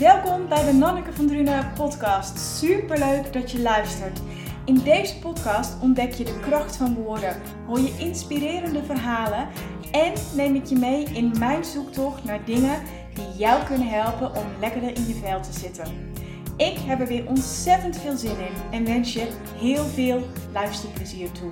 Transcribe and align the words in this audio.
Welkom 0.00 0.48
bij 0.48 0.64
de 0.64 0.72
Nanneke 0.72 1.12
van 1.12 1.26
Drunen 1.26 1.72
podcast. 1.72 2.38
Super 2.38 2.98
leuk 2.98 3.32
dat 3.32 3.50
je 3.50 3.60
luistert. 3.60 4.20
In 4.64 4.74
deze 4.74 5.18
podcast 5.18 5.80
ontdek 5.80 6.12
je 6.12 6.24
de 6.24 6.40
kracht 6.40 6.76
van 6.76 6.94
woorden, 6.94 7.36
hoor 7.66 7.80
je 7.80 7.94
inspirerende 7.98 8.82
verhalen 8.84 9.48
en 9.92 10.12
neem 10.36 10.54
ik 10.54 10.64
je 10.64 10.76
mee 10.76 11.04
in 11.04 11.32
mijn 11.38 11.64
zoektocht 11.64 12.24
naar 12.24 12.44
dingen 12.44 12.82
die 13.14 13.38
jou 13.38 13.64
kunnen 13.64 13.88
helpen 13.88 14.36
om 14.36 14.44
lekkerder 14.60 14.96
in 14.96 15.06
je 15.06 15.14
vel 15.14 15.40
te 15.40 15.52
zitten. 15.52 16.12
Ik 16.56 16.78
heb 16.78 17.00
er 17.00 17.06
weer 17.06 17.28
ontzettend 17.28 17.96
veel 17.96 18.16
zin 18.16 18.38
in 18.38 18.54
en 18.70 18.84
wens 18.84 19.12
je 19.12 19.28
heel 19.54 19.84
veel 19.84 20.22
luisterplezier 20.52 21.32
toe. 21.32 21.50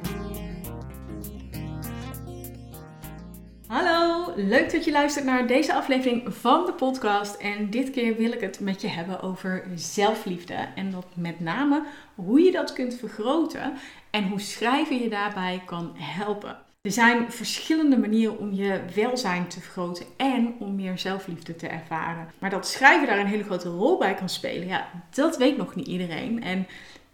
Hallo, 3.66 4.17
leuk 4.36 4.72
dat 4.72 4.84
je 4.84 4.90
luistert 4.90 5.24
naar 5.24 5.46
deze 5.46 5.74
aflevering 5.74 6.34
van 6.34 6.66
de 6.66 6.72
podcast. 6.72 7.34
En 7.34 7.70
dit 7.70 7.90
keer 7.90 8.16
wil 8.16 8.32
ik 8.32 8.40
het 8.40 8.60
met 8.60 8.80
je 8.80 8.88
hebben 8.88 9.20
over 9.22 9.64
zelfliefde. 9.74 10.68
En 10.74 10.90
dat 10.90 11.06
met 11.14 11.40
name 11.40 11.82
hoe 12.14 12.40
je 12.40 12.52
dat 12.52 12.72
kunt 12.72 12.94
vergroten 12.94 13.72
en 14.10 14.28
hoe 14.28 14.40
schrijven 14.40 15.02
je 15.02 15.08
daarbij 15.08 15.62
kan 15.66 15.92
helpen. 15.94 16.56
Er 16.80 16.92
zijn 16.92 17.32
verschillende 17.32 17.98
manieren 17.98 18.38
om 18.38 18.52
je 18.52 18.80
welzijn 18.94 19.48
te 19.48 19.60
vergroten 19.60 20.06
en 20.16 20.54
om 20.58 20.74
meer 20.74 20.98
zelfliefde 20.98 21.56
te 21.56 21.68
ervaren. 21.68 22.28
Maar 22.38 22.50
dat 22.50 22.68
schrijven 22.68 23.06
daar 23.06 23.18
een 23.18 23.26
hele 23.26 23.44
grote 23.44 23.68
rol 23.68 23.98
bij 23.98 24.14
kan 24.14 24.28
spelen, 24.28 24.66
ja, 24.66 24.88
dat 25.10 25.36
weet 25.36 25.56
nog 25.56 25.74
niet 25.74 25.86
iedereen. 25.86 26.42
En 26.42 26.66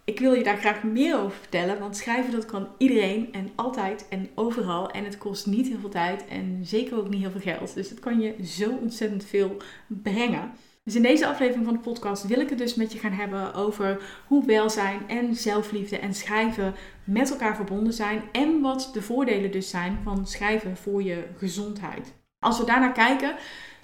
ik 0.05 0.19
wil 0.19 0.33
je 0.33 0.43
daar 0.43 0.57
graag 0.57 0.83
meer 0.83 1.19
over 1.19 1.37
vertellen, 1.37 1.79
want 1.79 1.97
schrijven 1.97 2.31
dat 2.31 2.45
kan 2.45 2.67
iedereen 2.77 3.33
en 3.33 3.49
altijd 3.55 4.05
en 4.09 4.29
overal. 4.35 4.89
En 4.91 5.03
het 5.03 5.17
kost 5.17 5.45
niet 5.45 5.67
heel 5.67 5.79
veel 5.79 5.89
tijd 5.89 6.27
en 6.27 6.59
zeker 6.63 6.97
ook 6.97 7.09
niet 7.09 7.21
heel 7.21 7.31
veel 7.31 7.53
geld. 7.53 7.73
Dus 7.73 7.89
het 7.89 7.99
kan 7.99 8.19
je 8.19 8.45
zo 8.45 8.69
ontzettend 8.81 9.25
veel 9.25 9.57
brengen. 9.87 10.51
Dus 10.83 10.95
in 10.95 11.01
deze 11.01 11.27
aflevering 11.27 11.65
van 11.65 11.73
de 11.73 11.79
podcast 11.79 12.27
wil 12.27 12.39
ik 12.39 12.49
het 12.49 12.57
dus 12.57 12.75
met 12.75 12.91
je 12.91 12.99
gaan 12.99 13.11
hebben 13.11 13.53
over 13.53 14.01
hoe 14.27 14.45
welzijn 14.45 14.99
en 15.07 15.35
zelfliefde 15.35 15.99
en 15.99 16.13
schrijven 16.13 16.73
met 17.03 17.31
elkaar 17.31 17.55
verbonden 17.55 17.93
zijn. 17.93 18.21
En 18.31 18.61
wat 18.61 18.89
de 18.93 19.01
voordelen 19.01 19.51
dus 19.51 19.69
zijn 19.69 19.99
van 20.03 20.27
schrijven 20.27 20.77
voor 20.77 21.03
je 21.03 21.23
gezondheid. 21.37 22.13
Als 22.39 22.59
we 22.59 22.65
daarnaar 22.65 22.93
kijken, 22.93 23.35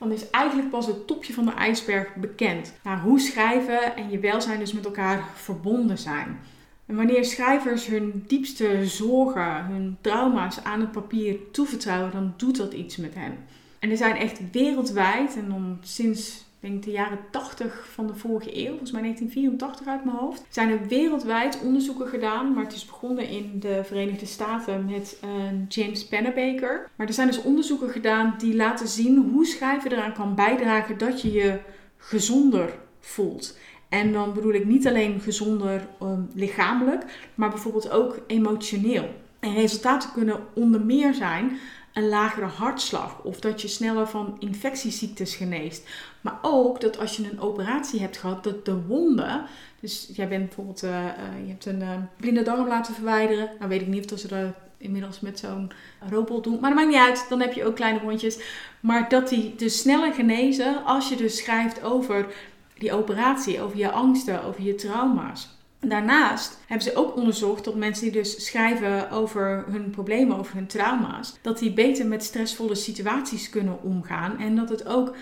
dan 0.02 0.12
is 0.12 0.30
eigenlijk 0.30 0.70
pas 0.70 0.86
het 0.86 1.08
topje 1.08 1.34
van 1.34 1.46
de 1.46 1.52
ijsberg 1.52 2.16
bekend. 2.16 2.74
Nou, 2.84 3.00
hoe 3.00 3.20
schrijven 3.20 3.96
en 3.96 4.10
je 4.10 4.20
welzijn 4.20 4.60
dus 4.60 4.74
met 4.74 4.86
elkaar 4.86 5.24
verbonden 5.36 5.98
zijn. 5.98 6.40
En 6.86 6.96
wanneer 6.96 7.26
schrijvers 7.26 7.88
hun 7.88 8.24
diepste 8.28 8.86
zorgen, 8.86 9.66
hun 9.66 9.98
trauma's 10.02 10.64
aan 10.64 10.80
het 10.80 10.92
papier 10.92 11.36
toevertrouwen, 11.52 12.12
dan 12.12 12.34
doet 12.38 12.58
dat 12.58 12.74
iets 12.74 12.98
met 12.98 13.16
hen. 13.16 13.38
En 13.80 13.90
er 13.90 13.98
zijn 13.98 14.16
echt 14.16 14.52
wereldwijd, 14.52 15.36
en 15.36 15.50
dan 15.50 15.78
sinds 15.82 16.46
denk 16.62 16.84
de 16.84 16.92
jaren 16.92 17.20
80 17.32 17.88
van 17.94 18.08
de 18.08 18.16
vorige 18.16 18.58
eeuw, 18.58 18.70
volgens 18.70 18.92
mij 18.92 19.02
1984 19.02 19.88
uit 19.88 20.06
mijn 20.06 20.18
hoofd, 20.18 20.46
zijn 20.50 20.70
er 20.70 20.88
wereldwijd 20.88 21.62
onderzoeken 21.64 22.08
gedaan. 22.08 22.54
Maar 22.54 22.64
het 22.64 22.74
is 22.74 22.86
begonnen 22.86 23.30
in 23.30 23.60
de 23.60 23.82
Verenigde 23.84 24.26
Staten 24.26 24.86
met 24.86 25.18
uh, 25.24 25.30
James 25.68 26.08
Pennebaker. 26.08 26.90
Maar 26.96 27.08
er 27.08 27.14
zijn 27.14 27.28
dus 27.28 27.42
onderzoeken 27.42 27.90
gedaan 27.90 28.36
die 28.38 28.56
laten 28.56 28.88
zien 28.88 29.30
hoe 29.32 29.46
schrijven 29.46 29.92
eraan 29.92 30.14
kan 30.14 30.36
bijdragen 30.36 30.98
dat 30.98 31.22
je 31.22 31.32
je 31.32 31.60
gezonder 31.98 32.74
voelt. 33.00 33.58
En 33.90 34.12
dan 34.12 34.34
bedoel 34.34 34.54
ik 34.54 34.66
niet 34.66 34.88
alleen 34.88 35.20
gezonder 35.20 35.88
um, 36.02 36.30
lichamelijk, 36.34 37.30
maar 37.36 37.50
bijvoorbeeld 37.50 37.90
ook 37.90 38.20
emotioneel. 38.28 39.10
En 39.40 39.54
resultaten 39.54 40.12
kunnen 40.12 40.40
onder 40.54 40.82
meer 40.82 41.14
zijn 41.14 41.58
een 41.94 42.10
lagere 42.10 42.46
hartslag 42.46 43.24
of 43.24 43.40
dat 43.40 43.62
je 43.62 43.68
sneller 43.68 44.08
van 44.08 44.36
infectieziektes 44.40 45.36
geneest. 45.36 45.90
Maar 46.22 46.38
ook 46.42 46.82
dat 46.82 46.98
als 47.00 47.16
je 47.16 47.32
een 47.32 47.40
operatie 47.40 48.00
hebt 48.00 48.18
gehad, 48.18 48.44
dat 48.44 48.66
de 48.66 48.82
wonden, 48.82 49.46
dus 49.80 50.10
jij 50.14 50.28
bent 50.28 50.46
bijvoorbeeld, 50.46 50.84
uh, 50.84 51.06
je 51.44 51.50
hebt 51.50 51.66
een 51.66 51.82
uh, 51.82 51.90
blinde 52.18 52.42
darm 52.44 52.68
laten 52.68 52.94
verwijderen. 52.94 53.50
Nou 53.58 53.70
weet 53.70 53.82
ik 53.82 53.88
niet 53.88 54.14
of 54.14 54.20
ze 54.20 54.28
dat 54.28 54.54
inmiddels 54.78 55.20
met 55.20 55.40
zo'n 55.40 55.72
robot 56.10 56.44
doen, 56.44 56.60
maar 56.60 56.70
dat 56.70 56.80
maakt 56.80 56.92
niet 56.92 57.08
uit. 57.08 57.26
Dan 57.30 57.40
heb 57.42 57.54
je 57.54 57.66
ook 57.66 57.76
kleine 57.76 58.02
wondjes. 58.02 58.40
Maar 58.80 59.10
dat 59.10 59.30
die 59.30 59.56
dus 59.56 59.80
sneller 59.80 60.14
genezen 60.14 60.86
als 60.86 61.10
je 61.10 61.16
dus 61.16 61.38
schrijft 61.38 61.84
over 61.84 62.34
die 62.78 62.94
operatie, 62.94 63.62
over 63.62 63.78
je 63.78 63.92
angsten, 63.92 64.44
over 64.44 64.62
je 64.62 64.76
trauma's. 64.76 65.50
Daarnaast 65.88 66.60
hebben 66.68 66.88
ze 66.88 66.96
ook 66.96 67.16
onderzocht 67.16 67.64
dat 67.64 67.76
mensen 67.76 68.04
die 68.04 68.12
dus 68.12 68.46
schrijven 68.46 69.12
over 69.12 69.66
hun 69.70 69.90
problemen, 69.90 70.38
over 70.38 70.56
hun 70.56 70.68
trauma's, 70.68 71.36
dat 71.42 71.60
die 71.60 71.74
beter 71.74 72.06
met 72.06 72.24
stressvolle 72.24 72.76
situaties 72.76 73.50
kunnen 73.50 73.82
omgaan 73.84 74.40
en 74.40 74.56
dat 74.56 74.70
het 74.70 74.88
ook 74.88 75.16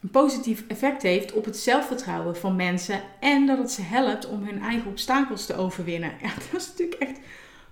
een 0.00 0.10
positief 0.10 0.64
effect 0.68 1.02
heeft 1.02 1.32
op 1.32 1.44
het 1.44 1.56
zelfvertrouwen 1.56 2.36
van 2.36 2.56
mensen 2.56 3.00
en 3.20 3.46
dat 3.46 3.58
het 3.58 3.70
ze 3.70 3.82
helpt 3.82 4.28
om 4.28 4.44
hun 4.44 4.60
eigen 4.60 4.90
obstakels 4.90 5.46
te 5.46 5.56
overwinnen. 5.56 6.12
Ja, 6.22 6.28
dat 6.28 6.60
is 6.60 6.68
natuurlijk 6.68 7.00
echt 7.00 7.18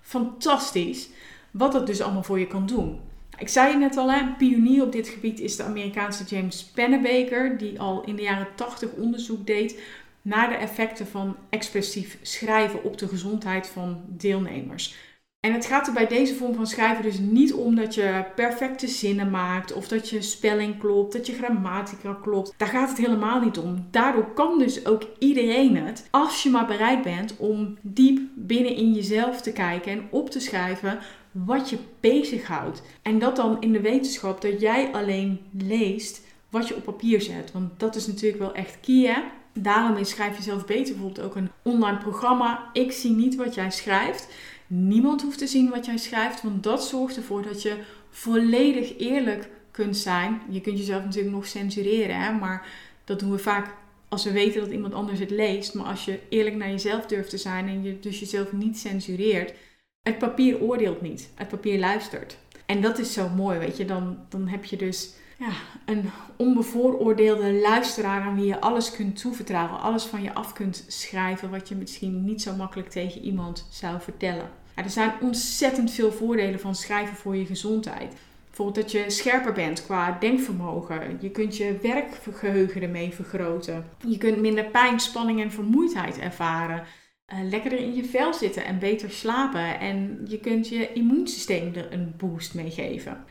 fantastisch 0.03 1.09
wat 1.50 1.72
dat 1.72 1.87
dus 1.87 2.00
allemaal 2.00 2.22
voor 2.22 2.38
je 2.38 2.47
kan 2.47 2.66
doen. 2.66 3.00
Ik 3.38 3.49
zei 3.49 3.71
je 3.71 3.78
net 3.78 3.97
al, 3.97 4.12
een 4.12 4.37
pionier 4.37 4.82
op 4.82 4.93
dit 4.93 5.09
gebied 5.09 5.41
is 5.41 5.56
de 5.56 5.62
Amerikaanse 5.62 6.25
James 6.25 6.65
Pennebaker, 6.65 7.59
die 7.59 7.81
al 7.81 8.05
in 8.05 8.16
de 8.16 8.22
jaren 8.22 8.49
80 8.55 8.91
onderzoek 8.91 9.47
deed 9.47 9.81
naar 10.24 10.48
de 10.48 10.54
effecten 10.54 11.06
van 11.06 11.36
expressief 11.50 12.18
schrijven 12.22 12.84
op 12.84 12.98
de 12.98 13.08
gezondheid 13.08 13.66
van 13.66 14.02
deelnemers. 14.08 14.94
En 15.40 15.52
het 15.52 15.66
gaat 15.66 15.86
er 15.86 15.92
bij 15.92 16.06
deze 16.06 16.34
vorm 16.34 16.54
van 16.54 16.66
schrijven 16.66 17.02
dus 17.02 17.18
niet 17.18 17.52
om 17.52 17.74
dat 17.74 17.94
je 17.94 18.24
perfecte 18.34 18.88
zinnen 18.88 19.30
maakt 19.30 19.72
of 19.72 19.88
dat 19.88 20.10
je 20.10 20.22
spelling 20.22 20.78
klopt, 20.78 21.12
dat 21.12 21.26
je 21.26 21.34
grammatica 21.34 22.18
klopt. 22.22 22.54
Daar 22.56 22.68
gaat 22.68 22.88
het 22.88 22.98
helemaal 22.98 23.40
niet 23.40 23.58
om. 23.58 23.86
Daardoor 23.90 24.32
kan 24.32 24.58
dus 24.58 24.86
ook 24.86 25.02
iedereen 25.18 25.76
het, 25.76 26.08
als 26.10 26.42
je 26.42 26.50
maar 26.50 26.66
bereid 26.66 27.02
bent 27.02 27.36
om 27.36 27.76
diep 27.80 28.20
binnen 28.34 28.76
in 28.76 28.92
jezelf 28.92 29.40
te 29.40 29.52
kijken 29.52 29.92
en 29.92 30.06
op 30.10 30.30
te 30.30 30.40
schrijven 30.40 30.98
wat 31.32 31.70
je 31.70 31.78
bezighoudt. 32.00 32.82
En 33.02 33.18
dat 33.18 33.36
dan 33.36 33.60
in 33.60 33.72
de 33.72 33.80
wetenschap 33.80 34.40
dat 34.40 34.60
jij 34.60 34.92
alleen 34.92 35.40
leest 35.58 36.20
wat 36.50 36.68
je 36.68 36.76
op 36.76 36.84
papier 36.84 37.20
zet. 37.20 37.52
Want 37.52 37.80
dat 37.80 37.96
is 37.96 38.06
natuurlijk 38.06 38.42
wel 38.42 38.54
echt 38.54 38.80
key 38.80 39.02
hè. 39.06 39.22
Daarom 39.54 40.04
schrijf 40.04 40.37
je 40.37 40.42
zelf 40.42 40.65
beter 40.65 40.94
bijvoorbeeld 40.94 41.26
ook 41.26 41.37
een 41.37 41.50
online 41.62 41.98
programma. 41.98 42.70
Ik 42.72 42.92
zie 42.92 43.10
niet 43.10 43.37
wat 43.37 43.54
jij 43.54 43.70
schrijft. 43.70 44.28
Niemand 44.66 45.22
hoeft 45.22 45.38
te 45.38 45.47
zien 45.47 45.70
wat 45.70 45.87
jij 45.87 45.97
schrijft, 45.97 46.42
want 46.42 46.62
dat 46.62 46.84
zorgt 46.84 47.16
ervoor 47.16 47.42
dat 47.42 47.62
je 47.62 47.76
volledig 48.10 48.98
eerlijk 48.98 49.50
kunt 49.70 49.97
zijn. 49.97 50.41
Je 50.48 50.60
kunt 50.60 50.78
jezelf 50.78 51.04
natuurlijk 51.04 51.34
nog 51.34 51.47
censureren, 51.47 52.20
hè? 52.20 52.32
maar 52.32 52.66
dat 53.04 53.20
doen 53.20 53.31
we 53.31 53.38
vaak 53.38 53.75
als 54.09 54.25
we 54.25 54.32
weten 54.32 54.60
dat 54.60 54.70
iemand 54.70 54.94
anders 54.94 55.19
het 55.19 55.31
leest. 55.31 55.75
Maar 55.75 55.87
als 55.87 56.04
je 56.04 56.19
eerlijk 56.28 56.56
naar 56.56 56.70
jezelf 56.70 57.06
durft 57.06 57.31
te 57.31 57.38
zijn 57.38 57.69
en 57.69 57.82
je 57.82 58.00
dus 58.00 58.20
jezelf 58.20 58.53
niet 58.53 58.78
censureert. 58.78 59.54
Het 60.03 60.19
papier 60.19 60.60
oordeelt 60.60 61.00
niet, 61.00 61.31
het 61.34 61.48
papier 61.48 61.78
luistert. 61.78 62.37
En 62.66 62.81
dat 62.81 62.98
is 62.98 63.12
zo 63.12 63.28
mooi, 63.28 63.59
weet 63.59 63.76
je. 63.76 63.84
Dan, 63.84 64.19
dan 64.28 64.48
heb 64.48 64.64
je 64.64 64.76
dus 64.76 65.14
ja, 65.38 65.52
een 65.84 66.10
onbevooroordeelde 66.36 67.52
luisteraar 67.52 68.22
aan 68.22 68.34
wie 68.34 68.46
je 68.46 68.60
alles 68.60 68.90
kunt 68.90 69.20
toevertrouwen, 69.20 69.80
alles 69.80 70.04
van 70.04 70.22
je 70.22 70.34
af 70.34 70.52
kunt 70.52 70.84
schrijven 70.88 71.50
wat 71.50 71.68
je 71.68 71.74
misschien 71.74 72.24
niet 72.24 72.42
zo 72.42 72.54
makkelijk 72.54 72.88
tegen 72.88 73.20
iemand 73.20 73.66
zou 73.70 74.00
vertellen. 74.00 74.50
er 74.74 74.90
zijn 74.90 75.12
ontzettend 75.20 75.90
veel 75.90 76.12
voordelen 76.12 76.60
van 76.60 76.74
schrijven 76.74 77.16
voor 77.16 77.36
je 77.36 77.46
gezondheid. 77.46 78.14
Bijvoorbeeld 78.56 78.84
dat 78.84 78.92
je 78.92 79.10
scherper 79.10 79.52
bent 79.52 79.84
qua 79.84 80.16
denkvermogen. 80.20 81.18
Je 81.20 81.30
kunt 81.30 81.56
je 81.56 81.78
werkgeheugen 81.82 82.82
ermee 82.82 83.14
vergroten. 83.14 83.84
Je 84.06 84.18
kunt 84.18 84.40
minder 84.40 84.64
pijn, 84.64 85.00
spanning 85.00 85.40
en 85.40 85.50
vermoeidheid 85.50 86.18
ervaren. 86.18 86.84
Uh, 87.32 87.38
lekkerder 87.50 87.78
in 87.78 87.94
je 87.94 88.04
vel 88.04 88.34
zitten 88.34 88.64
en 88.64 88.78
beter 88.78 89.10
slapen. 89.10 89.80
En 89.80 90.24
je 90.28 90.38
kunt 90.38 90.68
je 90.68 90.92
immuunsysteem 90.92 91.74
er 91.74 91.92
een 91.92 92.14
boost 92.16 92.54
mee 92.54 92.70
geven. 92.70 93.24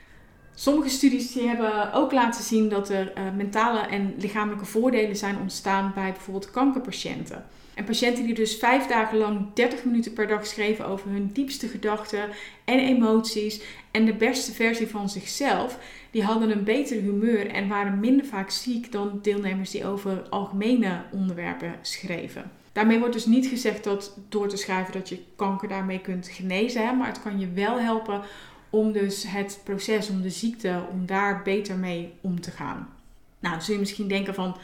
Sommige 0.56 0.90
studies 0.90 1.32
die 1.32 1.48
hebben 1.48 1.94
ook 1.94 2.12
laten 2.12 2.44
zien 2.44 2.70
dat 2.70 2.90
er 2.90 3.14
uh, 3.18 3.24
mentale 3.36 3.80
en 3.80 4.14
lichamelijke 4.18 4.66
voordelen 4.66 5.16
zijn 5.16 5.38
ontstaan 5.38 5.92
bij 5.96 6.12
bijvoorbeeld 6.12 6.52
kankerpatiënten. 6.52 7.46
En 7.74 7.84
patiënten 7.84 8.26
die 8.26 8.34
dus 8.34 8.56
vijf 8.56 8.86
dagen 8.86 9.18
lang 9.18 9.54
30 9.54 9.84
minuten 9.84 10.14
per 10.14 10.28
dag 10.28 10.48
schreven 10.48 10.86
over 10.86 11.10
hun 11.10 11.30
diepste 11.34 11.68
gedachten 11.68 12.30
en 12.66 12.80
emoties 12.80 13.62
en 13.92 14.06
de 14.06 14.14
beste 14.14 14.52
versie 14.52 14.88
van 14.88 15.10
zichzelf, 15.10 15.80
die 16.12 16.24
hadden 16.24 16.52
een 16.52 16.64
beter 16.64 16.98
humeur 16.98 17.48
en 17.48 17.68
waren 17.68 18.00
minder 18.00 18.26
vaak 18.26 18.50
ziek 18.50 18.92
dan 18.92 19.20
deelnemers 19.22 19.72
die 19.72 19.86
over 19.86 20.24
algemene 20.30 21.02
onderwerpen 21.12 21.76
schreven. 21.82 22.52
Daarmee 22.72 23.00
wordt 23.00 23.14
dus 23.14 23.26
niet 23.26 23.48
gezegd 23.48 23.84
dat 23.84 24.18
door 24.30 24.48
te 24.48 24.58
schrijven 24.58 24.94
dat 24.94 25.10
je 25.10 25.24
kanker 25.36 25.68
daarmee 25.68 26.00
kunt 26.00 26.28
genezen, 26.28 26.98
maar 26.98 27.08
het 27.08 27.22
kan 27.22 27.40
je 27.40 27.52
wel 27.52 27.80
helpen 27.80 28.22
om 28.74 28.92
dus 28.92 29.24
het 29.28 29.60
proces, 29.64 30.10
om 30.10 30.22
de 30.22 30.30
ziekte, 30.30 30.84
om 30.92 31.06
daar 31.06 31.42
beter 31.44 31.76
mee 31.76 32.14
om 32.22 32.42
te 32.42 32.52
gaan. 32.52 32.90
Nou, 33.40 33.54
dan 33.54 33.64
zul 33.64 33.74
je 33.74 33.80
misschien 33.80 34.08
denken 34.08 34.34
van, 34.34 34.50
oké 34.50 34.60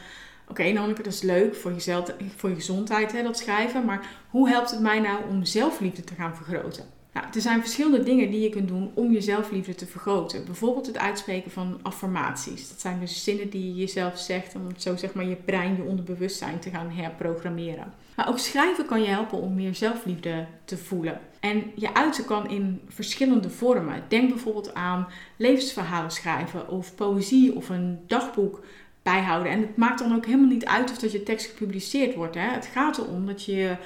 okay, 0.48 0.72
Nanneke, 0.72 1.02
dat 1.02 1.12
is 1.12 1.22
leuk 1.22 1.54
voor, 1.54 1.72
jezelf, 1.72 2.14
voor 2.36 2.48
je 2.48 2.54
gezondheid, 2.54 3.12
hè, 3.12 3.22
dat 3.22 3.38
schrijven, 3.38 3.84
maar 3.84 4.08
hoe 4.30 4.48
helpt 4.48 4.70
het 4.70 4.80
mij 4.80 5.00
nou 5.00 5.18
om 5.28 5.44
zelfliefde 5.44 6.04
te 6.04 6.14
gaan 6.14 6.36
vergroten? 6.36 6.84
Nou, 7.12 7.26
er 7.34 7.40
zijn 7.40 7.60
verschillende 7.60 8.02
dingen 8.02 8.30
die 8.30 8.40
je 8.40 8.48
kunt 8.48 8.68
doen 8.68 8.90
om 8.94 9.12
je 9.12 9.20
zelfliefde 9.20 9.74
te 9.74 9.86
vergroten. 9.86 10.44
Bijvoorbeeld 10.44 10.86
het 10.86 10.98
uitspreken 10.98 11.50
van 11.50 11.78
affirmaties. 11.82 12.68
Dat 12.68 12.80
zijn 12.80 13.00
dus 13.00 13.24
zinnen 13.24 13.50
die 13.50 13.66
je 13.66 13.74
jezelf 13.74 14.18
zegt 14.18 14.54
om 14.54 14.66
zo 14.76 14.96
zeg 14.96 15.12
maar 15.12 15.24
je 15.24 15.36
brein, 15.36 15.76
je 15.76 15.82
onderbewustzijn 15.82 16.58
te 16.58 16.70
gaan 16.70 16.90
herprogrammeren. 16.90 17.92
Maar 18.16 18.28
ook 18.28 18.38
schrijven 18.38 18.86
kan 18.86 19.00
je 19.00 19.08
helpen 19.08 19.38
om 19.38 19.54
meer 19.54 19.74
zelfliefde 19.74 20.46
te 20.64 20.76
voelen. 20.76 21.20
En 21.40 21.70
je 21.74 21.94
uiten 21.94 22.24
kan 22.24 22.50
in 22.50 22.80
verschillende 22.88 23.50
vormen. 23.50 24.04
Denk 24.08 24.28
bijvoorbeeld 24.28 24.74
aan 24.74 25.08
levensverhalen 25.36 26.10
schrijven 26.10 26.68
of 26.68 26.94
poëzie 26.94 27.54
of 27.54 27.68
een 27.68 27.98
dagboek 28.06 28.64
bijhouden. 29.02 29.52
En 29.52 29.60
het 29.60 29.76
maakt 29.76 29.98
dan 29.98 30.14
ook 30.14 30.26
helemaal 30.26 30.48
niet 30.48 30.66
uit 30.66 30.90
of 30.90 30.98
dat 30.98 31.12
je 31.12 31.22
tekst 31.22 31.46
gepubliceerd 31.46 32.14
wordt. 32.14 32.34
Hè. 32.34 32.40
Het 32.40 32.66
gaat 32.66 32.98
erom 32.98 33.26
dat 33.26 33.44
je 33.44 33.76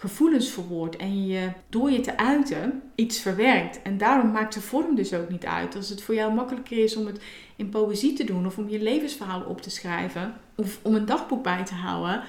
gevoelens 0.00 0.48
verwoordt 0.50 0.96
en 0.96 1.26
je 1.26 1.52
door 1.68 1.90
je 1.90 2.00
te 2.00 2.16
uiten 2.16 2.82
iets 2.94 3.20
verwerkt. 3.20 3.82
En 3.82 3.98
daarom 3.98 4.30
maakt 4.30 4.54
de 4.54 4.60
vorm 4.60 4.94
dus 4.94 5.14
ook 5.14 5.28
niet 5.28 5.46
uit. 5.46 5.76
Als 5.76 5.88
het 5.88 6.02
voor 6.02 6.14
jou 6.14 6.34
makkelijker 6.34 6.78
is 6.78 6.96
om 6.96 7.06
het 7.06 7.20
in 7.56 7.68
poëzie 7.68 8.12
te 8.12 8.24
doen 8.24 8.46
of 8.46 8.58
om 8.58 8.68
je 8.68 8.82
levensverhaal 8.82 9.42
op 9.42 9.60
te 9.60 9.70
schrijven 9.70 10.34
of 10.56 10.78
om 10.82 10.94
een 10.94 11.06
dagboek 11.06 11.42
bij 11.42 11.64
te 11.64 11.74
houden, 11.74 12.22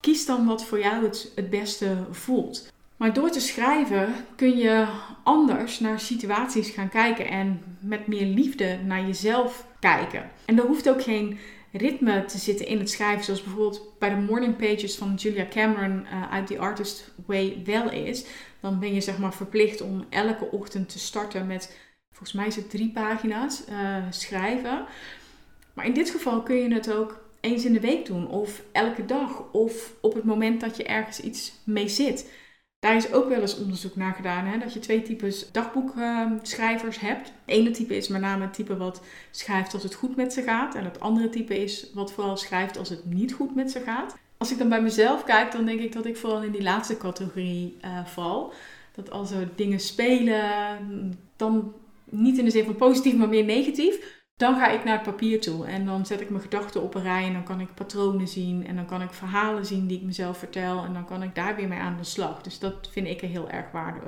kies 0.00 0.26
dan 0.26 0.46
wat 0.46 0.64
voor 0.64 0.80
jou 0.80 1.04
het, 1.04 1.32
het 1.34 1.50
beste 1.50 1.96
voelt. 2.10 2.72
Maar 2.96 3.12
door 3.12 3.30
te 3.30 3.40
schrijven 3.40 4.14
kun 4.36 4.56
je 4.56 4.86
anders 5.24 5.80
naar 5.80 6.00
situaties 6.00 6.70
gaan 6.70 6.88
kijken 6.88 7.28
en 7.28 7.62
met 7.80 8.06
meer 8.06 8.26
liefde 8.26 8.78
naar 8.86 9.06
jezelf 9.06 9.66
kijken. 9.80 10.30
En 10.44 10.58
er 10.58 10.66
hoeft 10.66 10.88
ook 10.88 11.02
geen 11.02 11.38
ritme 11.72 12.24
te 12.24 12.38
zitten 12.38 12.66
in 12.66 12.78
het 12.78 12.90
schrijven, 12.90 13.24
zoals 13.24 13.42
bijvoorbeeld 13.42 13.98
bij 13.98 14.08
de 14.08 14.16
morning 14.16 14.56
pages 14.56 14.96
van 14.96 15.14
Julia 15.14 15.46
Cameron 15.50 16.04
uh, 16.04 16.32
uit 16.32 16.46
The 16.46 16.58
Artist 16.58 17.10
Way 17.26 17.62
wel 17.64 17.90
is. 17.90 18.24
Dan 18.60 18.78
ben 18.78 18.94
je 18.94 19.00
zeg 19.00 19.18
maar 19.18 19.34
verplicht 19.34 19.80
om 19.80 20.04
elke 20.08 20.50
ochtend 20.50 20.88
te 20.88 20.98
starten 20.98 21.46
met, 21.46 21.78
volgens 22.10 22.32
mij 22.32 22.46
is 22.46 22.56
het 22.56 22.70
drie 22.70 22.90
pagina's 22.92 23.62
uh, 23.70 23.96
schrijven. 24.10 24.84
Maar 25.74 25.86
in 25.86 25.94
dit 25.94 26.10
geval 26.10 26.42
kun 26.42 26.56
je 26.56 26.74
het 26.74 26.92
ook 26.92 27.24
eens 27.40 27.64
in 27.64 27.72
de 27.72 27.80
week 27.80 28.06
doen, 28.06 28.28
of 28.28 28.62
elke 28.72 29.04
dag, 29.04 29.52
of 29.52 29.92
op 30.00 30.14
het 30.14 30.24
moment 30.24 30.60
dat 30.60 30.76
je 30.76 30.84
ergens 30.84 31.20
iets 31.20 31.52
mee 31.64 31.88
zit. 31.88 32.32
Daar 32.80 32.96
is 32.96 33.12
ook 33.12 33.28
wel 33.28 33.40
eens 33.40 33.58
onderzoek 33.58 33.96
naar 33.96 34.14
gedaan, 34.14 34.44
hè, 34.44 34.58
dat 34.58 34.72
je 34.72 34.78
twee 34.78 35.02
types 35.02 35.52
dagboekschrijvers 35.52 37.00
hebt. 37.00 37.26
Het 37.26 37.34
ene 37.44 37.70
type 37.70 37.96
is 37.96 38.08
met 38.08 38.20
name 38.20 38.44
het 38.44 38.54
type 38.54 38.76
wat 38.76 39.02
schrijft 39.30 39.74
als 39.74 39.82
het 39.82 39.94
goed 39.94 40.16
met 40.16 40.32
ze 40.32 40.42
gaat. 40.42 40.74
En 40.74 40.84
het 40.84 41.00
andere 41.00 41.28
type 41.28 41.62
is 41.62 41.90
wat 41.94 42.12
vooral 42.12 42.36
schrijft 42.36 42.78
als 42.78 42.88
het 42.88 43.04
niet 43.04 43.32
goed 43.32 43.54
met 43.54 43.70
ze 43.70 43.80
gaat. 43.80 44.16
Als 44.36 44.52
ik 44.52 44.58
dan 44.58 44.68
bij 44.68 44.82
mezelf 44.82 45.24
kijk, 45.24 45.52
dan 45.52 45.64
denk 45.64 45.80
ik 45.80 45.92
dat 45.92 46.06
ik 46.06 46.16
vooral 46.16 46.42
in 46.42 46.52
die 46.52 46.62
laatste 46.62 46.96
categorie 46.96 47.76
uh, 47.84 48.06
val. 48.06 48.52
Dat 48.94 49.10
als 49.10 49.30
er 49.30 49.48
dingen 49.56 49.80
spelen, 49.80 51.18
dan 51.36 51.72
niet 52.04 52.38
in 52.38 52.44
de 52.44 52.50
zin 52.50 52.64
van 52.64 52.76
positief, 52.76 53.14
maar 53.14 53.28
meer 53.28 53.44
negatief 53.44 54.19
dan 54.40 54.58
ga 54.58 54.68
ik 54.68 54.84
naar 54.84 54.94
het 54.94 55.02
papier 55.02 55.40
toe 55.40 55.66
en 55.66 55.84
dan 55.86 56.06
zet 56.06 56.20
ik 56.20 56.30
mijn 56.30 56.42
gedachten 56.42 56.82
op 56.82 56.94
een 56.94 57.02
rij 57.02 57.24
en 57.24 57.32
dan 57.32 57.42
kan 57.42 57.60
ik 57.60 57.74
patronen 57.74 58.28
zien 58.28 58.66
en 58.66 58.76
dan 58.76 58.86
kan 58.86 59.02
ik 59.02 59.12
verhalen 59.12 59.66
zien 59.66 59.86
die 59.86 59.96
ik 59.96 60.04
mezelf 60.04 60.38
vertel 60.38 60.84
en 60.84 60.92
dan 60.92 61.04
kan 61.04 61.22
ik 61.22 61.34
daar 61.34 61.56
weer 61.56 61.68
mee 61.68 61.78
aan 61.78 61.96
de 61.96 62.04
slag. 62.04 62.42
Dus 62.42 62.58
dat 62.58 62.88
vind 62.90 63.06
ik 63.06 63.22
er 63.22 63.28
heel 63.28 63.50
erg 63.50 63.66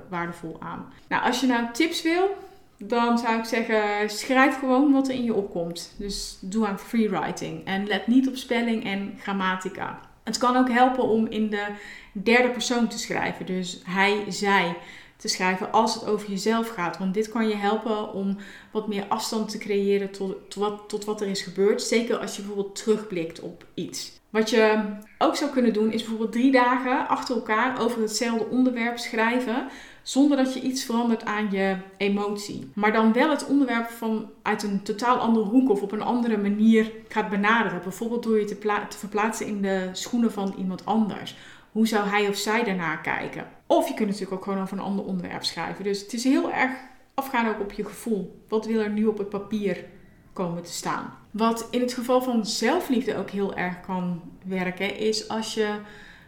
waardevol 0.09 0.57
aan. 0.61 0.93
Nou, 1.09 1.23
als 1.23 1.41
je 1.41 1.47
nou 1.47 1.73
tips 1.73 2.03
wil, 2.03 2.37
dan 2.79 3.19
zou 3.19 3.39
ik 3.39 3.45
zeggen 3.45 4.11
schrijf 4.11 4.59
gewoon 4.59 4.93
wat 4.93 5.09
er 5.09 5.15
in 5.15 5.25
je 5.25 5.35
opkomt. 5.35 5.95
Dus 5.99 6.39
doe 6.41 6.67
aan 6.67 6.79
freewriting 6.79 7.65
en 7.65 7.87
let 7.87 8.07
niet 8.07 8.29
op 8.29 8.37
spelling 8.37 8.85
en 8.85 9.15
grammatica. 9.19 10.01
Het 10.23 10.39
kan 10.39 10.57
ook 10.57 10.71
helpen 10.71 11.05
om 11.05 11.27
in 11.27 11.51
de 11.51 11.67
derde 12.13 12.49
persoon 12.49 12.89
te 12.89 12.99
schrijven. 12.99 13.47
Dus 13.47 13.83
hij, 13.85 14.25
zij 14.29 14.77
te 15.23 15.29
schrijven 15.29 15.73
als 15.73 15.95
het 15.95 16.07
over 16.07 16.31
jezelf 16.31 16.69
gaat. 16.69 16.99
Want 16.99 17.15
dit 17.15 17.29
kan 17.29 17.49
je 17.49 17.55
helpen 17.55 18.13
om 18.13 18.37
wat 18.71 18.89
meer 18.89 19.05
afstand 19.09 19.49
te 19.51 19.59
creëren 19.59 20.11
tot, 20.11 20.55
wat, 20.55 20.85
tot 20.87 21.05
wat 21.05 21.21
er 21.21 21.29
is 21.29 21.43
gebeurd. 21.43 21.83
Zeker 21.83 22.19
als 22.19 22.37
je 22.37 22.43
bijvoorbeeld 22.43 22.77
terugblikt 22.77 23.41
op 23.41 23.67
iets. 23.75 24.21
Wat 24.31 24.51
je 24.51 24.83
ook 25.19 25.37
zou 25.37 25.51
kunnen 25.51 25.73
doen 25.73 25.93
is 25.93 26.01
bijvoorbeeld 26.01 26.33
drie 26.33 26.53
dagen 26.53 27.09
achter 27.09 27.35
elkaar 27.35 27.81
over 27.81 28.01
hetzelfde 28.01 28.47
onderwerp 28.47 28.99
schrijven. 28.99 29.69
Zonder 30.03 30.37
dat 30.37 30.55
je 30.55 30.61
iets 30.61 30.85
verandert 30.85 31.25
aan 31.25 31.49
je 31.51 31.77
emotie. 31.97 32.71
Maar 32.75 32.93
dan 32.93 33.13
wel 33.13 33.31
het 33.31 33.47
onderwerp 33.47 33.91
van 33.91 34.31
uit 34.43 34.63
een 34.63 34.83
totaal 34.83 35.17
andere 35.17 35.47
hoek 35.47 35.71
of 35.71 35.83
op 35.83 35.93
een 35.93 36.03
andere 36.03 36.37
manier 36.37 36.93
gaat 37.09 37.31
benaderen. 37.31 37.83
Bijvoorbeeld 37.83 38.23
door 38.23 38.39
je 38.39 38.45
te, 38.45 38.59
te 38.89 38.99
verplaatsen 38.99 39.47
in 39.47 39.63
de 39.63 39.89
schoenen 39.93 40.33
van 40.33 40.55
iemand 40.59 40.85
anders. 40.85 41.37
Hoe 41.73 41.87
zou 41.87 42.09
hij 42.09 42.29
of 42.29 42.37
zij 42.37 42.65
daarnaar 42.65 43.01
kijken? 43.01 43.49
Of 43.67 43.89
je 43.89 43.95
kunt 43.95 44.09
natuurlijk 44.09 44.37
ook 44.37 44.45
gewoon 44.45 44.63
over 44.63 44.79
een 44.79 44.85
ander 44.85 45.05
onderwerp 45.05 45.45
schrijven. 45.45 45.85
Dus 45.85 46.01
het 46.01 46.13
is 46.13 46.25
heel 46.25 46.53
erg 46.53 46.73
afgaan 47.15 47.49
ook 47.49 47.61
op 47.61 47.73
je 47.73 47.85
gevoel. 47.85 48.45
Wat 48.49 48.67
wil 48.67 48.81
er 48.81 48.91
nu 48.91 49.07
op 49.07 49.19
het 49.19 49.29
papier 49.29 49.85
komen 50.33 50.63
te 50.63 50.73
staan? 50.73 51.15
Wat 51.31 51.69
in 51.71 51.81
het 51.81 51.93
geval 51.93 52.23
van 52.23 52.47
zelfliefde 52.47 53.17
ook 53.17 53.31
heel 53.31 53.55
erg 53.55 53.81
kan 53.81 54.23
werken, 54.45 54.97
is 54.97 55.29
als 55.29 55.55
je 55.55 55.75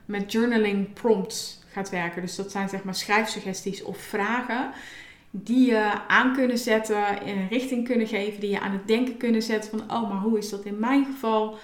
met 0.04 0.32
journaling 0.32 0.92
prompts 0.92 1.62
gaat 1.68 1.90
werken. 1.90 2.22
Dus 2.22 2.36
dat 2.36 2.50
zijn 2.50 2.68
zeg 2.68 2.84
maar 2.84 2.94
schrijfsuggesties 2.94 3.82
of 3.82 3.98
vragen 3.98 4.70
die 5.30 5.66
je 5.66 5.92
aan 6.08 6.34
kunnen 6.34 6.58
zetten, 6.58 7.22
in 7.22 7.38
een 7.38 7.48
richting 7.48 7.84
kunnen 7.86 8.06
geven, 8.06 8.40
die 8.40 8.50
je 8.50 8.60
aan 8.60 8.72
het 8.72 8.86
denken 8.86 9.16
kunnen 9.16 9.42
zetten 9.42 9.70
van, 9.70 9.96
oh, 9.96 10.10
maar 10.10 10.20
hoe 10.20 10.38
is 10.38 10.50
dat 10.50 10.64
in 10.64 10.78
mijn 10.78 11.04
geval? 11.04 11.58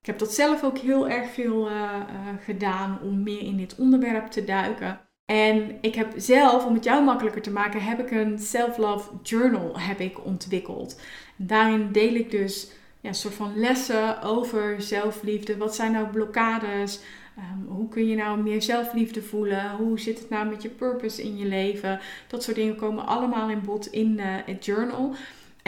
Ik 0.00 0.06
heb 0.06 0.18
dat 0.18 0.34
zelf 0.34 0.64
ook 0.64 0.78
heel 0.78 1.08
erg 1.08 1.30
veel 1.30 1.68
uh, 1.68 1.74
uh, 1.74 2.44
gedaan 2.44 2.98
om 3.02 3.22
meer 3.22 3.42
in 3.42 3.56
dit 3.56 3.74
onderwerp 3.76 4.26
te 4.26 4.44
duiken. 4.44 5.00
En 5.24 5.78
ik 5.80 5.94
heb 5.94 6.12
zelf, 6.16 6.66
om 6.66 6.74
het 6.74 6.84
jou 6.84 7.04
makkelijker 7.04 7.42
te 7.42 7.50
maken, 7.50 7.82
heb 7.82 7.98
ik 7.98 8.10
een 8.10 8.38
self-love 8.38 9.10
journal 9.22 9.80
heb 9.80 10.00
ik 10.00 10.24
ontwikkeld. 10.24 11.00
Daarin 11.36 11.92
deel 11.92 12.14
ik 12.14 12.30
dus 12.30 12.70
ja, 13.00 13.08
een 13.08 13.14
soort 13.14 13.34
van 13.34 13.56
lessen 13.56 14.22
over 14.22 14.82
zelfliefde. 14.82 15.56
Wat 15.56 15.74
zijn 15.74 15.92
nou 15.92 16.06
blokkades? 16.06 17.00
Um, 17.38 17.66
hoe 17.68 17.88
kun 17.88 18.06
je 18.06 18.16
nou 18.16 18.42
meer 18.42 18.62
zelfliefde 18.62 19.22
voelen? 19.22 19.70
Hoe 19.70 20.00
zit 20.00 20.18
het 20.18 20.28
nou 20.28 20.48
met 20.48 20.62
je 20.62 20.68
purpose 20.68 21.22
in 21.22 21.36
je 21.36 21.46
leven? 21.46 22.00
Dat 22.26 22.42
soort 22.42 22.56
dingen 22.56 22.76
komen 22.76 23.06
allemaal 23.06 23.50
in 23.50 23.62
bod 23.64 23.86
in 23.86 24.12
uh, 24.18 24.24
het 24.46 24.64
journal. 24.64 25.14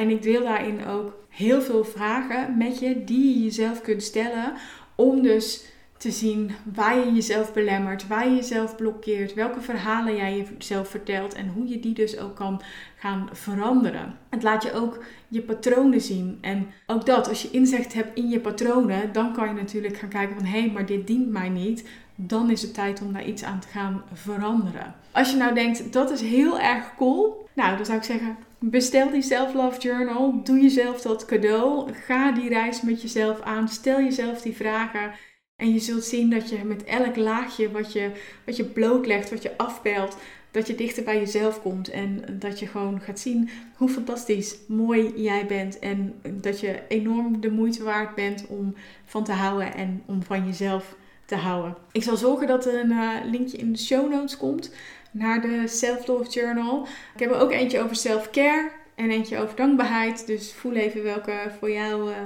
En 0.01 0.11
ik 0.11 0.23
deel 0.23 0.43
daarin 0.43 0.87
ook 0.87 1.15
heel 1.29 1.63
veel 1.63 1.85
vragen 1.85 2.57
met 2.57 2.79
je 2.79 3.05
die 3.05 3.35
je 3.35 3.45
jezelf 3.45 3.81
kunt 3.81 4.03
stellen 4.03 4.53
om 4.95 5.23
dus 5.23 5.65
te 5.97 6.11
zien 6.11 6.51
waar 6.75 6.99
je 6.99 7.13
jezelf 7.13 7.53
belemmert, 7.53 8.07
waar 8.07 8.29
je 8.29 8.35
jezelf 8.35 8.77
blokkeert, 8.77 9.35
welke 9.35 9.61
verhalen 9.61 10.17
jij 10.17 10.47
jezelf 10.59 10.89
vertelt 10.89 11.35
en 11.35 11.49
hoe 11.49 11.69
je 11.69 11.81
die 11.81 11.95
dus 11.95 12.19
ook 12.19 12.37
kan 12.37 12.63
gaan 12.97 13.29
veranderen. 13.33 14.19
Het 14.29 14.43
laat 14.43 14.63
je 14.63 14.73
ook 14.73 15.05
je 15.29 15.43
patronen 15.43 16.01
zien. 16.01 16.39
En 16.41 16.67
ook 16.87 17.07
dat, 17.07 17.29
als 17.29 17.43
je 17.43 17.51
inzicht 17.51 17.95
hebt 17.95 18.17
in 18.19 18.29
je 18.29 18.41
patronen, 18.41 19.13
dan 19.13 19.33
kan 19.33 19.49
je 19.49 19.55
natuurlijk 19.55 19.97
gaan 19.97 20.09
kijken 20.09 20.37
van 20.37 20.45
hé, 20.45 20.61
hey, 20.61 20.71
maar 20.71 20.87
dit 20.87 21.07
dient 21.07 21.29
mij 21.29 21.49
niet. 21.49 21.89
Dan 22.15 22.51
is 22.51 22.63
het 22.63 22.75
tijd 22.75 23.03
om 23.03 23.13
daar 23.13 23.25
iets 23.25 23.45
aan 23.45 23.61
te 23.61 23.69
gaan 23.69 24.03
veranderen. 24.13 24.95
Als 25.11 25.31
je 25.31 25.37
nou 25.37 25.55
denkt, 25.55 25.93
dat 25.93 26.11
is 26.11 26.21
heel 26.21 26.61
erg 26.61 26.95
cool. 26.97 27.49
Nou, 27.55 27.77
dan 27.77 27.87
zou 27.87 27.99
ik 27.99 28.05
zeggen, 28.05 28.37
bestel 28.61 29.11
die 29.11 29.23
Self-Love 29.23 29.81
Journal. 29.81 30.41
Doe 30.45 30.61
jezelf 30.61 31.01
dat 31.01 31.25
cadeau. 31.25 31.93
Ga 31.93 32.33
die 32.33 32.49
reis 32.49 32.83
met 32.83 33.03
jezelf 33.03 33.41
aan. 33.41 33.69
Stel 33.69 34.01
jezelf 34.01 34.43
die 34.43 34.57
vragen. 34.57 35.13
En 35.57 35.73
je 35.73 35.79
zult 35.79 36.05
zien 36.05 36.31
dat 36.31 36.49
je 36.49 36.65
met 36.65 36.85
elk 36.85 37.17
laagje 37.17 37.71
wat 37.71 37.93
je, 37.93 38.11
wat 38.47 38.57
je 38.57 38.65
blootlegt, 38.65 39.31
wat 39.31 39.43
je 39.43 39.57
afpelt, 39.57 40.17
dat 40.51 40.67
je 40.67 40.75
dichter 40.75 41.05
bij 41.05 41.19
jezelf 41.19 41.63
komt. 41.63 41.91
En 41.91 42.25
dat 42.39 42.59
je 42.59 42.67
gewoon 42.67 43.01
gaat 43.01 43.19
zien 43.19 43.51
hoe 43.77 43.89
fantastisch 43.89 44.57
mooi 44.69 45.13
jij 45.17 45.47
bent. 45.47 45.79
En 45.79 46.21
dat 46.31 46.61
je 46.61 46.83
enorm 46.89 47.41
de 47.41 47.51
moeite 47.51 47.83
waard 47.83 48.15
bent 48.15 48.47
om 48.47 48.75
van 49.05 49.25
te 49.25 49.33
houden 49.33 49.75
en 49.75 50.03
om 50.07 50.23
van 50.23 50.47
jezelf 50.47 50.97
te 51.25 51.37
houden. 51.37 51.77
Ik 51.93 52.03
zal 52.03 52.17
zorgen 52.17 52.47
dat 52.47 52.67
er 52.67 52.81
een 52.81 52.91
uh, 52.91 53.15
linkje 53.31 53.57
in 53.57 53.73
de 53.73 53.79
show 53.79 54.11
notes 54.11 54.37
komt 54.37 54.73
naar 55.11 55.41
de 55.41 55.69
Self-Love 55.69 56.31
Journal. 56.31 56.87
Ik 57.15 57.21
heb 57.21 57.31
er 57.31 57.41
ook 57.41 57.53
eentje 57.53 57.81
over 57.81 57.97
self-care 57.97 58.71
en 58.95 59.11
eentje 59.11 59.39
over 59.39 59.57
dankbaarheid. 59.57 60.27
Dus 60.27 60.53
voel 60.53 60.75
even 60.75 61.03
welke 61.03 61.53
voor 61.59 61.71
jou... 61.71 62.11
Uh, 62.11 62.17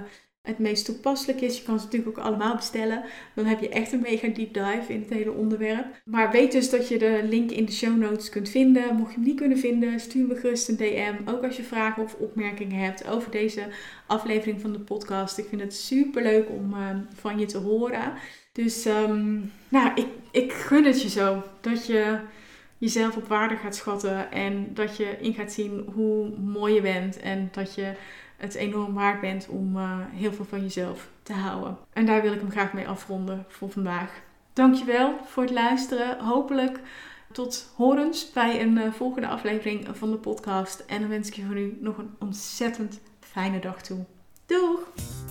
het 0.45 0.59
meest 0.59 0.85
toepasselijk 0.85 1.41
is. 1.41 1.59
Je 1.59 1.64
kan 1.64 1.79
ze 1.79 1.85
natuurlijk 1.85 2.19
ook 2.19 2.25
allemaal 2.25 2.57
bestellen. 2.57 3.05
Dan 3.35 3.47
heb 3.47 3.61
je 3.61 3.69
echt 3.69 3.93
een 3.93 4.00
mega 4.00 4.29
deep 4.29 4.55
dive 4.55 4.93
in 4.93 5.00
het 5.00 5.11
hele 5.11 5.33
onderwerp. 5.33 5.87
Maar 6.05 6.31
weet 6.31 6.53
dus 6.53 6.71
dat 6.71 6.88
je 6.88 6.99
de 6.99 7.21
link 7.29 7.50
in 7.50 7.64
de 7.64 7.73
show 7.73 7.97
notes 7.97 8.29
kunt 8.29 8.49
vinden. 8.49 8.97
Mocht 8.97 9.11
je 9.11 9.17
hem 9.17 9.25
niet 9.25 9.37
kunnen 9.37 9.59
vinden, 9.59 10.00
stuur 10.00 10.26
me 10.26 10.37
gerust 10.37 10.69
een 10.69 10.76
DM. 10.76 11.14
Ook 11.25 11.45
als 11.45 11.57
je 11.57 11.62
vragen 11.62 12.03
of 12.03 12.14
opmerkingen 12.14 12.79
hebt 12.79 13.09
over 13.09 13.31
deze 13.31 13.67
aflevering 14.07 14.61
van 14.61 14.73
de 14.73 14.81
podcast. 14.81 15.38
Ik 15.38 15.47
vind 15.49 15.61
het 15.61 15.75
super 15.75 16.23
leuk 16.23 16.49
om 16.49 16.75
uh, 16.75 16.88
van 17.14 17.38
je 17.38 17.47
te 17.47 17.59
horen. 17.59 18.12
Dus 18.53 18.87
um, 18.87 19.53
nou, 19.69 19.91
ik, 19.95 20.07
ik 20.31 20.53
gun 20.53 20.85
het 20.85 21.03
je 21.03 21.09
zo 21.09 21.43
dat 21.61 21.87
je 21.87 22.19
jezelf 22.85 23.17
op 23.17 23.29
waarde 23.29 23.57
gaat 23.57 23.76
schatten. 23.76 24.33
En 24.33 24.75
dat 24.75 24.97
je 24.97 25.17
in 25.21 25.35
gaat 25.35 25.53
zien 25.53 25.91
hoe 25.95 26.38
mooi 26.38 26.75
je 26.75 26.81
bent. 26.81 27.21
En 27.21 27.49
dat 27.53 27.75
je 27.75 27.93
het 28.37 28.55
enorm 28.55 28.95
waard 28.95 29.21
bent 29.21 29.49
om 29.49 29.76
uh, 29.76 29.99
heel 30.12 30.33
veel 30.33 30.45
van 30.45 30.61
jezelf 30.61 31.09
te 31.23 31.33
houden. 31.33 31.79
En 31.93 32.07
daar 32.07 32.23
wil 32.23 32.33
ik 32.33 32.41
hem 32.41 32.50
graag 32.50 32.73
mee 32.73 32.88
afronden 32.88 33.45
voor 33.49 33.71
vandaag. 33.71 34.23
Dankjewel 34.53 35.19
voor 35.25 35.43
het 35.43 35.53
luisteren. 35.53 36.19
Hopelijk 36.19 36.81
tot 37.33 37.73
horens 37.76 38.31
bij 38.33 38.61
een 38.62 38.79
eh, 38.79 38.93
volgende 38.93 39.29
aflevering 39.29 39.88
van 39.93 40.11
de 40.11 40.17
podcast. 40.17 40.81
En 40.87 41.00
dan 41.00 41.09
wens 41.09 41.29
ik 41.29 41.35
je 41.35 41.45
voor 41.45 41.55
nu 41.55 41.79
nog 41.81 41.99
een 41.99 42.14
ontzettend 42.19 43.00
fijne 43.21 43.59
dag 43.59 43.83
toe. 43.83 44.05
Doeg! 44.47 45.24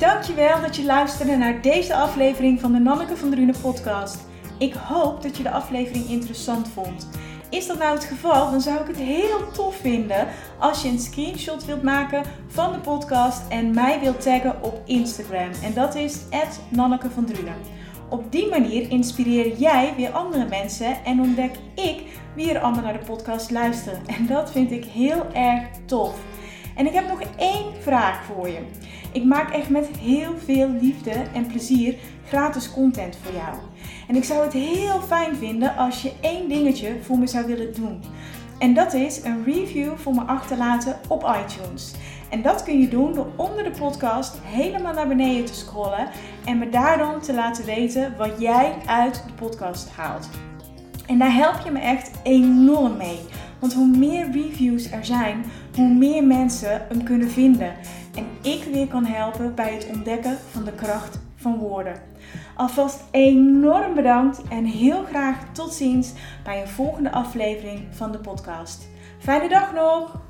Dankjewel 0.00 0.60
dat 0.60 0.76
je 0.76 0.84
luisterde 0.84 1.36
naar 1.36 1.62
deze 1.62 1.94
aflevering 1.94 2.60
van 2.60 2.72
de 2.72 2.78
Nanneke 2.78 3.16
van 3.16 3.30
Drunen 3.30 3.60
podcast. 3.60 4.18
Ik 4.58 4.74
hoop 4.74 5.22
dat 5.22 5.36
je 5.36 5.42
de 5.42 5.50
aflevering 5.50 6.08
interessant 6.08 6.68
vond. 6.68 7.08
Is 7.50 7.66
dat 7.66 7.78
nou 7.78 7.94
het 7.94 8.04
geval, 8.04 8.50
dan 8.50 8.60
zou 8.60 8.80
ik 8.80 8.86
het 8.86 8.96
heel 8.96 9.50
tof 9.52 9.76
vinden 9.76 10.26
als 10.58 10.82
je 10.82 10.88
een 10.88 10.98
screenshot 10.98 11.64
wilt 11.64 11.82
maken 11.82 12.22
van 12.46 12.72
de 12.72 12.78
podcast 12.78 13.48
en 13.48 13.74
mij 13.74 14.00
wilt 14.00 14.20
taggen 14.20 14.62
op 14.62 14.82
Instagram. 14.84 15.50
En 15.62 15.74
dat 15.74 15.94
is 15.94 16.18
Nanneke 16.68 17.10
van 17.10 17.24
Drunen. 17.24 17.56
Op 18.08 18.32
die 18.32 18.48
manier 18.48 18.90
inspireer 18.90 19.56
jij 19.56 19.92
weer 19.96 20.10
andere 20.10 20.46
mensen 20.48 21.04
en 21.04 21.20
ontdek 21.20 21.52
ik 21.74 22.02
wie 22.34 22.52
er 22.52 22.60
allemaal 22.60 22.84
naar 22.84 22.98
de 22.98 23.06
podcast 23.06 23.50
luisteren. 23.50 24.06
En 24.06 24.26
dat 24.26 24.50
vind 24.50 24.70
ik 24.70 24.84
heel 24.84 25.26
erg 25.32 25.62
tof. 25.86 26.18
En 26.80 26.86
ik 26.86 26.92
heb 26.92 27.08
nog 27.08 27.20
één 27.36 27.72
vraag 27.80 28.24
voor 28.24 28.48
je. 28.48 28.58
Ik 29.12 29.24
maak 29.24 29.52
echt 29.52 29.68
met 29.68 29.88
heel 29.98 30.34
veel 30.44 30.68
liefde 30.80 31.10
en 31.10 31.46
plezier 31.46 31.94
gratis 32.26 32.72
content 32.72 33.18
voor 33.22 33.34
jou. 33.34 33.54
En 34.08 34.16
ik 34.16 34.24
zou 34.24 34.44
het 34.44 34.52
heel 34.52 35.00
fijn 35.00 35.36
vinden 35.36 35.76
als 35.76 36.02
je 36.02 36.12
één 36.20 36.48
dingetje 36.48 36.96
voor 37.02 37.18
me 37.18 37.26
zou 37.26 37.46
willen 37.46 37.74
doen. 37.74 38.02
En 38.58 38.74
dat 38.74 38.94
is 38.94 39.24
een 39.24 39.44
review 39.44 39.96
voor 39.96 40.14
me 40.14 40.20
achterlaten 40.20 40.96
op 41.08 41.36
iTunes. 41.44 41.94
En 42.30 42.42
dat 42.42 42.62
kun 42.62 42.80
je 42.80 42.88
doen 42.88 43.14
door 43.14 43.28
onder 43.36 43.64
de 43.64 43.78
podcast 43.78 44.38
helemaal 44.42 44.94
naar 44.94 45.08
beneden 45.08 45.44
te 45.44 45.54
scrollen 45.54 46.08
en 46.44 46.58
me 46.58 46.68
daar 46.68 46.98
dan 46.98 47.20
te 47.20 47.34
laten 47.34 47.64
weten 47.64 48.14
wat 48.18 48.32
jij 48.38 48.74
uit 48.86 49.22
de 49.26 49.32
podcast 49.32 49.88
haalt. 49.96 50.28
En 51.06 51.18
daar 51.18 51.34
help 51.34 51.60
je 51.64 51.70
me 51.70 51.78
echt 51.78 52.10
enorm 52.22 52.96
mee. 52.96 53.18
Want 53.60 53.74
hoe 53.74 53.96
meer 53.96 54.30
reviews 54.30 54.90
er 54.90 55.04
zijn, 55.04 55.44
hoe 55.74 55.94
meer 55.94 56.24
mensen 56.24 56.86
hem 56.88 57.02
kunnen 57.02 57.30
vinden. 57.30 57.74
En 58.14 58.26
ik 58.42 58.64
weer 58.72 58.86
kan 58.86 59.04
helpen 59.04 59.54
bij 59.54 59.74
het 59.74 59.88
ontdekken 59.94 60.36
van 60.50 60.64
de 60.64 60.72
kracht 60.72 61.18
van 61.36 61.58
woorden. 61.58 62.02
Alvast 62.56 63.04
enorm 63.10 63.94
bedankt 63.94 64.42
en 64.48 64.64
heel 64.64 65.04
graag 65.04 65.52
tot 65.52 65.72
ziens 65.72 66.12
bij 66.44 66.60
een 66.60 66.68
volgende 66.68 67.12
aflevering 67.12 67.80
van 67.90 68.12
de 68.12 68.18
podcast. 68.18 68.88
Fijne 69.18 69.48
dag 69.48 69.74
nog! 69.74 70.29